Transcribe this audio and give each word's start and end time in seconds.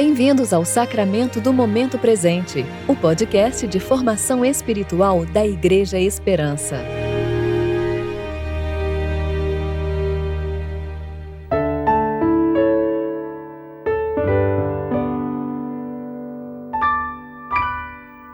Bem-vindos 0.00 0.52
ao 0.52 0.64
Sacramento 0.64 1.40
do 1.40 1.52
Momento 1.52 1.98
Presente, 1.98 2.64
o 2.86 2.94
podcast 2.94 3.66
de 3.66 3.80
formação 3.80 4.44
espiritual 4.44 5.26
da 5.26 5.44
Igreja 5.44 5.98
Esperança. 5.98 6.76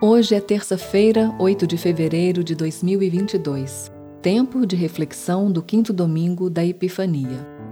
Hoje 0.00 0.34
é 0.34 0.40
terça-feira, 0.40 1.32
8 1.38 1.64
de 1.64 1.78
fevereiro 1.78 2.42
de 2.42 2.56
2022, 2.56 3.92
tempo 4.20 4.66
de 4.66 4.74
reflexão 4.74 5.48
do 5.48 5.62
quinto 5.62 5.92
domingo 5.92 6.50
da 6.50 6.66
Epifania. 6.66 7.62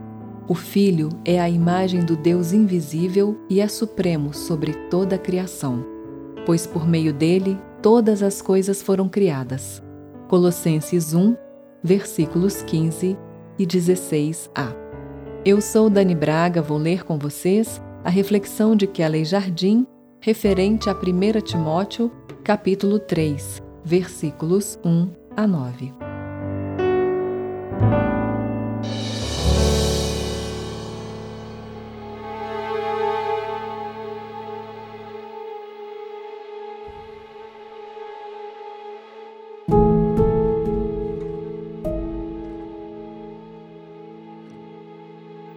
O 0.51 0.55
Filho 0.57 1.11
é 1.25 1.39
a 1.39 1.49
imagem 1.49 2.05
do 2.05 2.17
Deus 2.17 2.53
invisível 2.53 3.39
e 3.49 3.61
é 3.61 3.69
supremo 3.69 4.35
sobre 4.35 4.73
toda 4.91 5.15
a 5.15 5.19
criação, 5.19 5.87
pois 6.45 6.67
por 6.67 6.89
meio 6.89 7.15
dele 7.15 7.57
todas 7.81 8.21
as 8.21 8.43
coisas 8.43 8.83
foram 8.83 9.09
criadas. 9.09 9.81
Colossenses 10.27 11.15
1, 11.15 11.37
versículos 11.85 12.63
15 12.63 13.17
e 13.61 13.65
16a. 13.65 14.75
Eu 15.45 15.61
sou 15.61 15.89
Dani 15.89 16.17
Braga, 16.17 16.61
vou 16.61 16.79
ler 16.79 17.05
com 17.05 17.17
vocês 17.17 17.81
a 18.03 18.11
reflexão 18.11 18.75
de 18.75 18.89
Kelly 18.89 19.25
Jardim 19.25 19.87
referente 20.19 20.91
a 20.91 20.93
1 20.93 21.43
Timóteo, 21.43 22.11
capítulo 22.43 22.99
3, 22.99 23.63
versículos 23.85 24.77
1 24.85 25.11
a 25.37 25.47
9. 25.47 25.93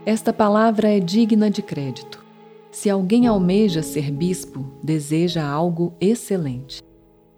Esta 0.05 0.33
palavra 0.33 0.89
é 0.89 0.99
digna 0.99 1.49
de 1.49 1.61
crédito. 1.61 2.21
Se 2.69 2.89
alguém 2.89 3.25
almeja 3.25 3.81
ser 3.81 4.11
bispo, 4.11 4.65
deseja 4.83 5.47
algo 5.47 5.93
excelente. 6.01 6.83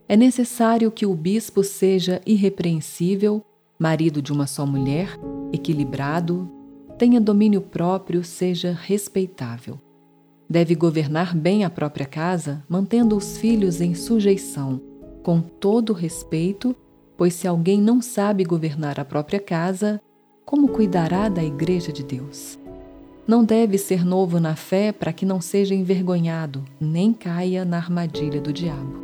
É 0.10 0.18
necessário 0.18 0.90
que 0.90 1.06
o 1.06 1.14
bispo 1.14 1.64
seja 1.64 2.20
irrepreensível, 2.26 3.46
marido 3.78 4.20
de 4.20 4.34
uma 4.34 4.48
só 4.48 4.66
mulher, 4.66 5.10
equilibrado, 5.54 6.50
tenha 6.98 7.22
domínio 7.22 7.62
próprio, 7.62 8.24
seja 8.24 8.72
respeitável. 8.72 9.80
Deve 10.50 10.74
governar 10.74 11.36
bem 11.36 11.66
a 11.66 11.70
própria 11.70 12.08
casa, 12.08 12.64
mantendo 12.68 13.16
os 13.16 13.38
filhos 13.38 13.80
em 13.80 13.94
sujeição, 13.94 14.82
com 15.22 15.40
todo 15.40 15.94
respeito, 15.94 16.76
pois 17.16 17.36
se 17.36 17.48
alguém 17.48 17.80
não 17.80 18.02
sabe 18.02 18.44
governar 18.44 19.00
a 19.00 19.06
própria 19.06 19.40
casa, 19.40 20.02
como 20.46 20.68
cuidará 20.68 21.28
da 21.28 21.44
Igreja 21.44 21.92
de 21.92 22.04
Deus? 22.04 22.60
Não 23.28 23.44
deve 23.44 23.78
ser 23.78 24.06
novo 24.06 24.40
na 24.40 24.56
fé 24.56 24.92
para 24.92 25.12
que 25.12 25.26
não 25.26 25.42
seja 25.42 25.74
envergonhado, 25.74 26.64
nem 26.80 27.12
caia 27.12 27.66
na 27.66 27.78
armadilha 27.78 28.40
do 28.40 28.54
diabo. 28.54 29.04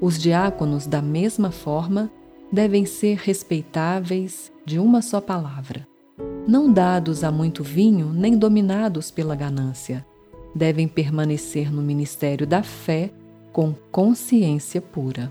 Os 0.00 0.18
diáconos, 0.18 0.86
da 0.86 1.02
mesma 1.02 1.50
forma, 1.50 2.10
devem 2.50 2.86
ser 2.86 3.18
respeitáveis 3.18 4.50
de 4.64 4.78
uma 4.78 5.02
só 5.02 5.20
palavra, 5.20 5.86
não 6.48 6.72
dados 6.72 7.22
a 7.22 7.30
muito 7.30 7.62
vinho, 7.62 8.12
nem 8.12 8.36
dominados 8.36 9.10
pela 9.10 9.36
ganância. 9.36 10.04
Devem 10.54 10.88
permanecer 10.88 11.72
no 11.72 11.82
ministério 11.82 12.46
da 12.46 12.62
fé 12.62 13.10
com 13.52 13.74
consciência 13.90 14.80
pura. 14.80 15.30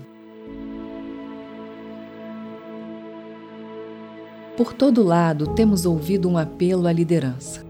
Por 4.56 4.74
todo 4.74 5.02
lado, 5.02 5.46
temos 5.54 5.86
ouvido 5.86 6.28
um 6.28 6.36
apelo 6.36 6.86
à 6.86 6.92
liderança. 6.92 7.64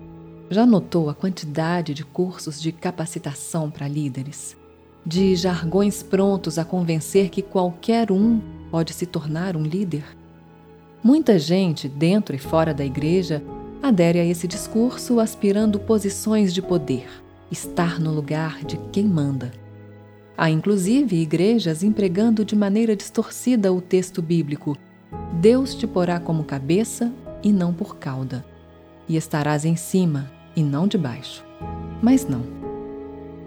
Já 0.50 0.66
notou 0.66 1.08
a 1.08 1.14
quantidade 1.14 1.94
de 1.94 2.04
cursos 2.04 2.60
de 2.60 2.72
capacitação 2.72 3.70
para 3.70 3.86
líderes? 3.86 4.56
De 5.06 5.36
jargões 5.36 6.02
prontos 6.02 6.58
a 6.58 6.64
convencer 6.64 7.28
que 7.30 7.40
qualquer 7.40 8.10
um 8.10 8.40
pode 8.68 8.92
se 8.92 9.06
tornar 9.06 9.56
um 9.56 9.62
líder? 9.62 10.04
Muita 11.04 11.38
gente, 11.38 11.88
dentro 11.88 12.34
e 12.34 12.38
fora 12.38 12.74
da 12.74 12.84
igreja, 12.84 13.40
adere 13.80 14.18
a 14.18 14.24
esse 14.24 14.48
discurso 14.48 15.20
aspirando 15.20 15.78
posições 15.78 16.52
de 16.52 16.60
poder, 16.60 17.08
estar 17.48 18.00
no 18.00 18.12
lugar 18.12 18.64
de 18.64 18.76
quem 18.90 19.04
manda. 19.04 19.52
Há 20.36 20.50
inclusive 20.50 21.14
igrejas 21.14 21.84
empregando 21.84 22.44
de 22.44 22.56
maneira 22.56 22.96
distorcida 22.96 23.72
o 23.72 23.80
texto 23.80 24.20
bíblico 24.20 24.76
Deus 25.40 25.74
te 25.74 25.86
porá 25.86 26.20
como 26.20 26.44
cabeça 26.44 27.10
e 27.42 27.52
não 27.52 27.72
por 27.72 27.96
cauda, 27.96 28.44
e 29.08 29.16
estarás 29.16 29.64
em 29.64 29.74
cima 29.76 30.30
e 30.54 30.62
não 30.62 30.86
de 30.86 30.98
baixo. 30.98 31.44
Mas 32.02 32.26
não. 32.26 32.42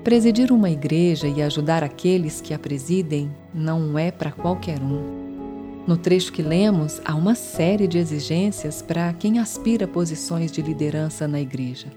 Presidir 0.03 0.51
uma 0.51 0.69
igreja 0.69 1.27
e 1.27 1.41
ajudar 1.41 1.83
aqueles 1.83 2.41
que 2.41 2.53
a 2.53 2.59
presidem 2.59 3.31
não 3.53 3.97
é 3.97 4.11
para 4.11 4.31
qualquer 4.31 4.81
um. 4.81 5.83
No 5.87 5.95
trecho 5.95 6.33
que 6.33 6.41
lemos, 6.41 6.99
há 7.05 7.13
uma 7.13 7.35
série 7.35 7.87
de 7.87 7.99
exigências 7.99 8.81
para 8.81 9.13
quem 9.13 9.37
aspira 9.37 9.85
a 9.85 9.87
posições 9.87 10.51
de 10.51 10.61
liderança 10.61 11.27
na 11.27 11.39
igreja. 11.39 11.87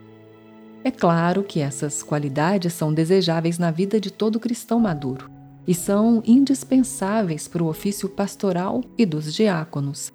É 0.85 0.91
claro 0.91 1.43
que 1.43 1.61
essas 1.61 2.03
qualidades 2.03 2.75
são 2.75 2.93
desejáveis 2.93 3.59
na 3.59 3.71
vida 3.71 3.99
de 3.99 4.11
todo 4.13 4.39
cristão 4.39 4.79
maduro 4.79 5.38
e 5.69 5.75
são 5.75 6.23
indispensáveis 6.27 7.47
para 7.47 7.63
o 7.63 7.69
ofício 7.69 8.09
pastoral 8.09 8.83
e 8.97 9.05
dos 9.05 9.35
diáconos. 9.35 10.11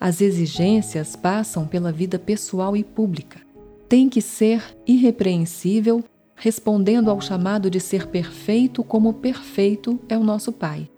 As 0.00 0.20
exigências 0.20 1.16
passam 1.16 1.66
pela 1.66 1.90
vida 1.90 2.20
pessoal 2.20 2.76
e 2.76 2.84
pública. 2.84 3.40
Tem 3.88 4.08
que 4.08 4.22
ser 4.22 4.62
irrepreensível, 4.86 6.04
respondendo 6.36 7.10
ao 7.10 7.20
chamado 7.20 7.68
de 7.68 7.80
ser 7.80 8.06
perfeito 8.06 8.84
como 8.84 9.14
perfeito 9.14 9.98
é 10.08 10.16
o 10.16 10.22
nosso 10.22 10.52
Pai. 10.52 10.88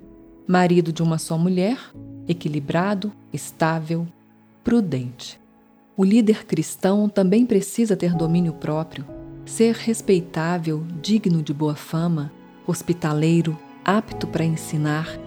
Marido 0.46 0.92
de 0.92 1.02
uma 1.02 1.16
só 1.16 1.38
mulher, 1.38 1.78
equilibrado, 2.28 3.10
estável, 3.32 4.06
prudente. 4.62 5.40
O 5.96 6.04
líder 6.04 6.44
cristão 6.44 7.08
também 7.08 7.46
precisa 7.46 7.96
ter 7.96 8.14
domínio 8.14 8.52
próprio, 8.52 9.06
ser 9.46 9.74
respeitável, 9.74 10.84
digno 11.00 11.42
de 11.42 11.54
boa 11.54 11.74
fama, 11.74 12.30
hospitaleiro, 12.66 13.56
apto 13.88 14.26
para 14.26 14.44
ensinar, 14.44 15.18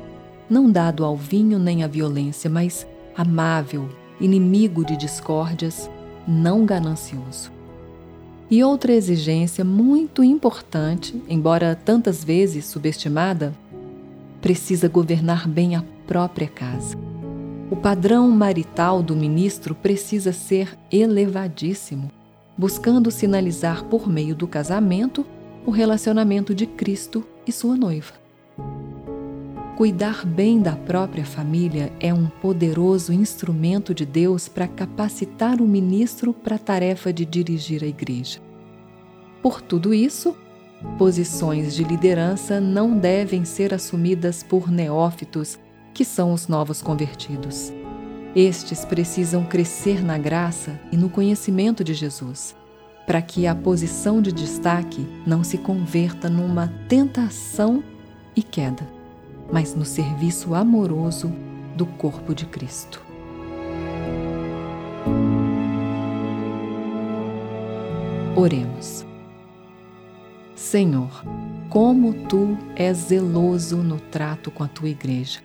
não 0.48 0.72
dado 0.72 1.04
ao 1.04 1.18
vinho 1.18 1.58
nem 1.58 1.84
à 1.84 1.88
violência, 1.88 2.48
mas 2.48 2.86
amável, 3.18 3.90
inimigo 4.20 4.86
de 4.86 4.96
discórdias, 4.96 5.90
não 6.28 6.64
ganancioso. 6.64 7.52
E 8.52 8.64
outra 8.64 8.94
exigência 8.94 9.66
muito 9.66 10.24
importante, 10.24 11.20
embora 11.28 11.74
tantas 11.74 12.24
vezes 12.24 12.66
subestimada, 12.66 13.52
precisa 14.40 14.88
governar 14.88 15.48
bem 15.48 15.76
a 15.76 15.84
própria 16.06 16.48
casa. 16.48 16.96
O 17.72 17.76
padrão 17.76 18.30
marital 18.30 19.02
do 19.02 19.16
ministro 19.16 19.74
precisa 19.74 20.32
ser 20.32 20.78
elevadíssimo, 20.92 22.12
buscando 22.56 23.10
sinalizar 23.10 23.86
por 23.86 24.08
meio 24.08 24.36
do 24.36 24.48
casamento 24.48 25.26
o 25.66 25.72
relacionamento 25.72 26.54
de 26.54 26.68
Cristo 26.68 27.26
e 27.48 27.52
sua 27.52 27.76
noiva. 27.76 28.22
Cuidar 29.82 30.28
bem 30.28 30.62
da 30.62 30.76
própria 30.76 31.26
família 31.26 31.92
é 32.00 32.14
um 32.14 32.28
poderoso 32.28 33.12
instrumento 33.12 33.96
de 33.96 34.06
Deus 34.06 34.48
para 34.48 34.68
capacitar 34.68 35.60
o 35.60 35.68
ministro 35.68 36.36
para 36.36 36.58
a 36.58 36.60
tarefa 36.60 37.12
de 37.12 37.26
dirigir 37.26 37.84
a 37.84 37.88
igreja. 37.88 38.40
Por 39.42 39.60
tudo 39.60 39.92
isso, 39.92 40.38
posições 41.00 41.74
de 41.74 41.84
liderança 41.84 42.62
não 42.62 42.96
devem 42.96 43.44
ser 43.44 43.74
assumidas 43.74 44.44
por 44.44 44.70
neófitos, 44.70 45.58
que 45.96 46.06
são 46.06 46.32
os 46.32 46.48
novos 46.48 46.80
convertidos. 46.80 47.74
Estes 48.36 48.86
precisam 48.86 49.44
crescer 49.44 50.06
na 50.06 50.20
graça 50.20 50.80
e 50.92 50.96
no 50.96 51.10
conhecimento 51.10 51.84
de 51.84 51.96
Jesus, 51.96 52.56
para 53.08 53.20
que 53.20 53.48
a 53.48 53.56
posição 53.56 54.22
de 54.22 54.32
destaque 54.32 55.08
não 55.26 55.44
se 55.44 55.58
converta 55.58 56.30
numa 56.30 56.68
tentação 56.88 57.84
e 58.36 58.44
queda 58.44 59.01
mas 59.52 59.76
no 59.76 59.86
serviço 59.86 60.56
amoroso 60.56 61.32
do 61.76 61.86
corpo 61.86 62.34
de 62.34 62.46
Cristo. 62.46 63.02
Oremos. 68.36 69.06
Senhor, 70.56 71.24
como 71.70 72.14
tu 72.28 72.58
és 72.76 72.98
zeloso 72.98 73.78
no 73.78 74.00
trato 74.00 74.50
com 74.52 74.64
a 74.64 74.68
tua 74.68 74.90
igreja. 74.90 75.40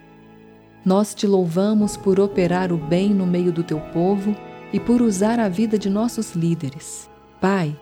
Nós 0.85 1.15
te 1.15 1.27
louvamos 1.27 1.97
por 1.97 2.21
operar 2.21 2.73
o 2.73 2.77
bem 2.77 3.13
no 3.13 3.27
meio 3.27 3.53
do 3.53 3.65
teu 3.65 3.81
povo 3.93 4.37
e 4.73 4.79
por 4.79 5.03
usar 5.03 5.41
a 5.41 5.49
vida 5.49 5.79
de 5.79 5.91
nossos 5.91 6.35
líderes. 6.35 7.11
Pai, 7.41 7.77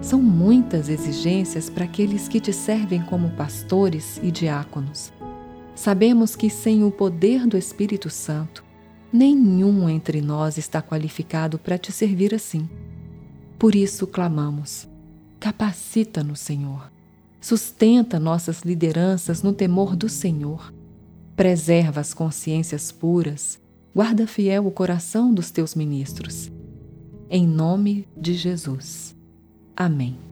São 0.00 0.20
muitas 0.20 0.88
exigências 0.88 1.68
para 1.68 1.84
aqueles 1.84 2.26
que 2.26 2.40
te 2.40 2.52
servem 2.52 3.02
como 3.02 3.30
pastores 3.30 4.18
e 4.22 4.30
diáconos. 4.30 5.12
Sabemos 5.74 6.36
que 6.36 6.50
sem 6.50 6.84
o 6.84 6.90
poder 6.90 7.46
do 7.46 7.56
Espírito 7.56 8.10
Santo, 8.10 8.62
nenhum 9.12 9.88
entre 9.88 10.20
nós 10.20 10.58
está 10.58 10.82
qualificado 10.82 11.58
para 11.58 11.78
te 11.78 11.90
servir 11.90 12.34
assim. 12.34 12.68
Por 13.58 13.74
isso 13.74 14.06
clamamos: 14.06 14.88
capacita-nos, 15.40 16.40
Senhor. 16.40 16.90
Sustenta 17.40 18.20
nossas 18.20 18.60
lideranças 18.60 19.42
no 19.42 19.52
temor 19.52 19.96
do 19.96 20.08
Senhor. 20.08 20.72
Preserva 21.34 22.00
as 22.00 22.14
consciências 22.14 22.92
puras. 22.92 23.58
Guarda 23.94 24.26
fiel 24.26 24.66
o 24.66 24.70
coração 24.70 25.34
dos 25.34 25.50
teus 25.50 25.74
ministros. 25.74 26.50
Em 27.28 27.46
nome 27.46 28.06
de 28.16 28.34
Jesus. 28.34 29.14
Amém. 29.76 30.31